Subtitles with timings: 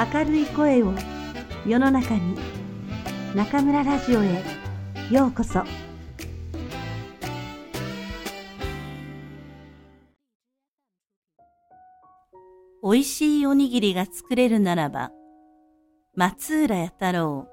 [0.00, 0.94] 明るい声を
[1.66, 2.34] 世の中に
[3.34, 4.42] 中村ラジオへ
[5.10, 5.62] ようこそ。
[12.80, 15.10] おいしいおにぎりが作れるならば
[16.14, 17.46] 松浦弥太郎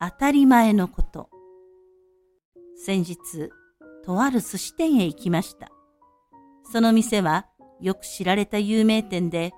[0.00, 1.28] 当たり前のこと。
[2.76, 3.16] 先日
[4.04, 5.72] とある寿司店へ行きました。
[6.72, 7.46] その店は
[7.80, 9.52] よく知られた有名店で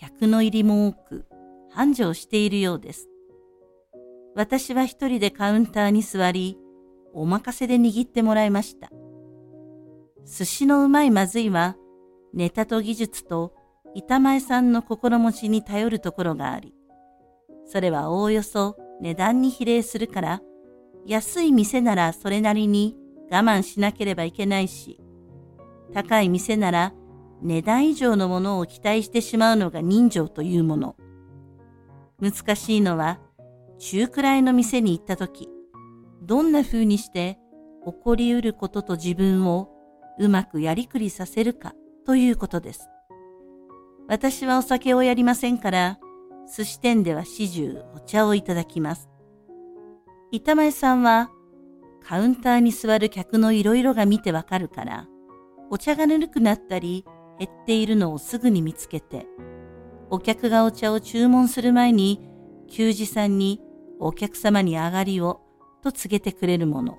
[0.00, 1.26] 客の入りも多く
[1.68, 3.06] 繁盛しているようです。
[4.34, 6.56] 私は一人でカウンターに座り、
[7.12, 8.90] お任せで握ってもらいました。
[10.24, 11.76] 寿司のうまいまずいは、
[12.32, 13.52] ネタと技術と
[13.94, 16.74] 板前さんの心持ちに頼るところがあり、
[17.66, 20.40] それはおおよそ値段に比例するから、
[21.04, 22.96] 安い店ならそれなりに
[23.30, 24.98] 我慢しなければいけないし、
[25.92, 26.94] 高い店なら
[27.42, 30.96] 値段以上のものを期待してしまうのが人情というもの。
[32.20, 33.18] 難しいのは、
[33.78, 35.48] 中くらいの店に行った時、
[36.22, 37.38] どんな風にして
[37.84, 39.70] 起こりうることと自分を
[40.18, 41.74] うまくやりくりさせるか
[42.04, 42.88] ということです。
[44.06, 45.98] 私はお酒をやりませんから、
[46.54, 49.08] 寿司店では始終お茶をいただきます。
[50.30, 51.30] 板前さんは、
[52.02, 55.06] カウンターに座る客のいろいろが見てわかるから、
[55.70, 57.04] お茶がぬるくなったり、
[57.40, 59.26] 減っているのをすぐに見つけて、
[60.10, 62.28] お客がお茶を注文する前に、
[62.68, 63.60] 給仕さんに
[63.98, 65.40] お客様に上がりを
[65.82, 66.98] と告げてくれるもの。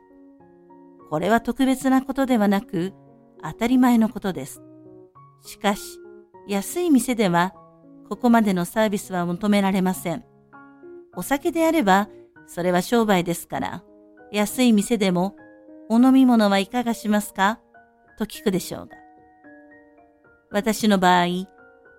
[1.10, 2.94] これは特別なことではなく、
[3.44, 4.62] 当たり前のことです。
[5.46, 6.00] しかし、
[6.48, 7.54] 安い店では、
[8.10, 10.26] ここまでのサービスは求められません。
[11.16, 12.10] お酒であれば、
[12.48, 13.84] それは商売ですから、
[14.32, 15.36] 安い店でも、
[15.90, 17.60] お飲み物はいかがしますか？
[18.18, 19.01] と聞くでしょうが。
[20.52, 21.28] 私の場合、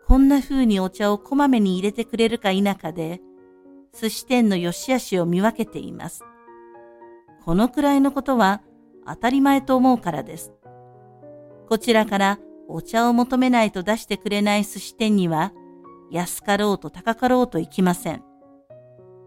[0.06, 3.22] こんな風にお茶をこまめに入れてくれるか否かで、
[3.98, 6.22] 寿司店の良し悪しを見分けています。
[7.44, 8.60] このくらいのことは
[9.06, 10.52] 当たり前と思うからです。
[11.68, 15.52] こちらからお茶を求めないと出してくれない寿司店には、
[16.10, 18.22] 安かろうと高かろうといきません。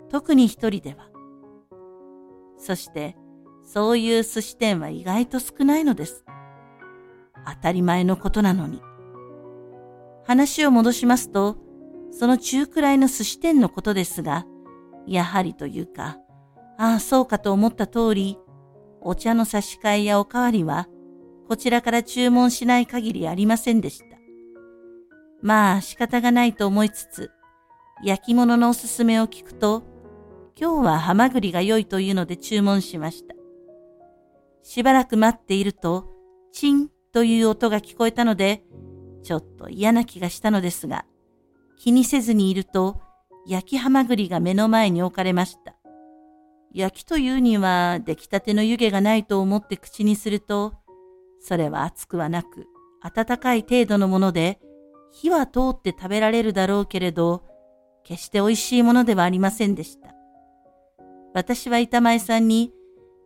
[0.10, 1.10] 特に一人では。
[2.60, 3.18] そして、
[3.64, 6.24] そういう寿司店は意外と少ないのです。
[7.48, 8.82] 当たり前のことなのに。
[10.26, 11.58] 話を戻しますと、
[12.12, 14.46] その中くらいの寿司店のことですが、
[15.06, 16.18] やはりというか、
[16.78, 18.38] ああ、そうかと思った通り、
[19.02, 20.88] お茶の差し替えやおかわりは、
[21.48, 24.18] こちらから注文しない限りありませんでした。
[25.42, 27.32] まあ仕方がないと思いつつ、
[28.04, 29.84] 焼き物のおすすめを聞くと、
[30.60, 33.36] 今日はハマグリが良いというので注文しました。
[34.64, 36.08] しばらく待っていると、
[36.52, 38.64] チンという音が聞こえたので、
[39.26, 41.04] ちょっと嫌な気がしたのですが、
[41.78, 43.02] 気にせずにいると、
[43.48, 45.76] 焼きハマグリが目の前に置かれました。
[46.72, 50.74] 焼きというには出来たての湯気がないと思って口にすると、
[51.40, 52.68] それは熱くはなく、
[53.02, 54.60] 温かい程度のもので、
[55.12, 57.44] 火は通って食べられるだろうけれど、
[58.04, 60.14] 決して美味しいものではありませんでした。
[61.34, 62.72] 私は板前さんに、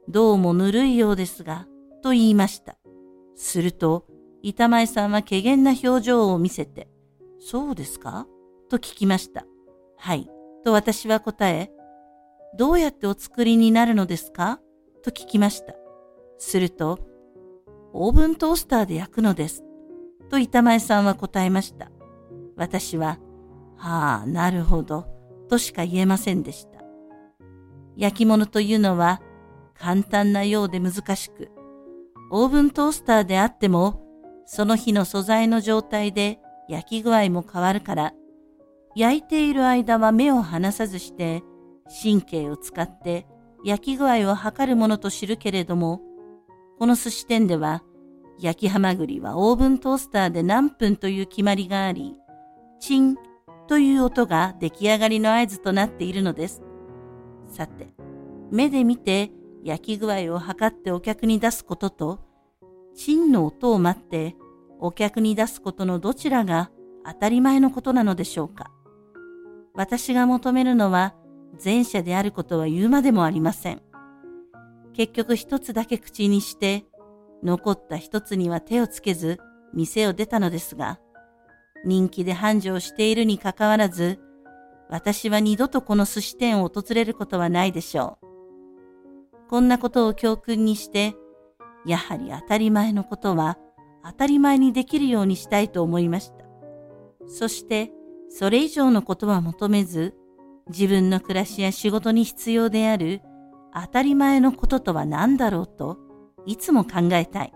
[0.07, 1.67] どうもぬるいようですが、
[2.01, 2.77] と言いました。
[3.35, 4.05] すると、
[4.41, 6.87] 板前さんは怪げな表情を見せて、
[7.39, 8.27] そうですか？
[8.69, 9.45] と聞きました。
[9.97, 10.29] はい。
[10.63, 11.71] と私は答え、
[12.57, 14.59] どうやってお作りになるのですか？
[15.03, 15.73] と聞きました。
[16.37, 16.99] すると、
[17.93, 19.63] オーブントースターで焼くのです。
[20.29, 21.91] と板前さんは答えました。
[22.55, 23.19] 私は、
[23.75, 25.05] はあ、なるほど、
[25.49, 26.79] としか言えませんでした。
[27.97, 29.21] 焼き物というのは
[29.73, 31.49] 簡単なようで難しく、
[32.31, 34.05] オーブントースターであっても
[34.51, 38.13] その日の素材の状態で焼き具合も変わるから、
[38.95, 41.43] 焼いている間は目を離さずして
[42.01, 43.27] 神経を使って
[43.63, 46.01] 焼き具合を測るものと知るけれども、
[46.79, 47.83] この寿司店では
[48.39, 52.15] 焼きハマグリはオーブントースターで何分という決まりがあり、
[52.79, 53.17] チン
[53.67, 56.63] という音が出来上がりの合図となっているのです。
[57.45, 57.93] さて、
[58.49, 59.29] 目で見て
[59.63, 62.28] 焼き具合を測ってお客に出すことと、
[63.01, 64.35] 真の音を待って
[64.77, 66.69] お客に出すことのどちらが
[67.05, 68.71] 当たり前のことなのでしょうか。
[69.73, 71.15] 私が求めるのは
[71.63, 73.81] 前者であることは言うまでもありません。
[74.91, 76.83] 結局一つだけ口にして、
[77.41, 79.39] 残った一つには手をつけず
[79.73, 80.99] 店を出たのですが、
[81.85, 84.19] 人気で繁盛しているにかかわらず、
[84.89, 89.47] 私は二度とこの寿司店を訪れることはないでしょう。
[89.49, 91.15] こんなことを教訓にして、
[91.85, 93.57] やはり当たり前のことは
[94.03, 96.45] 当たり前にできるようにしたいと思いました。
[97.27, 97.91] そして
[98.29, 100.15] それ以上のことは求めず、
[100.69, 103.21] 自分の暮らしや仕事に必要である
[103.73, 105.97] 当たり前のこととは何だろうと
[106.45, 107.53] いつも考えたい。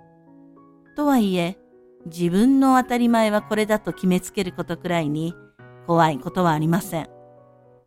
[0.95, 1.57] とはいえ、
[2.05, 5.33] 自分の当たり前はこれだと決めつけることくらいに
[5.87, 7.07] 怖いことはありません。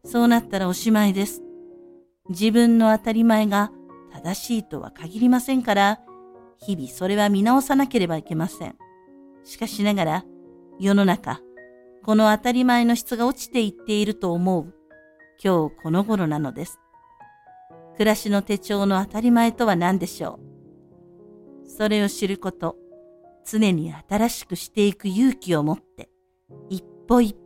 [0.05, 1.43] そうなったらおしまいです。
[2.29, 3.71] 自分の当たり前が
[4.13, 6.01] 正しいとは限りませんから、
[6.59, 8.77] 日々それは見直さなければいけません。
[9.45, 10.25] しかしながら、
[10.79, 11.41] 世の中、
[12.05, 14.75] この当たり前の質が落ちていっていると思う、
[15.43, 16.79] 今日この頃なのです。
[17.95, 20.39] 暮らしの手帳の当たり前とは何でしょ
[21.65, 21.69] う。
[21.69, 22.77] それを知ること、
[23.45, 26.11] 常に新しくしていく勇気を持って、
[26.69, 27.46] 一歩一歩